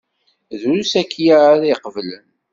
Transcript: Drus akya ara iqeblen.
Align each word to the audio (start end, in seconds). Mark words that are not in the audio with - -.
Drus 0.59 0.93
akya 1.01 1.37
ara 1.51 1.65
iqeblen. 1.73 2.25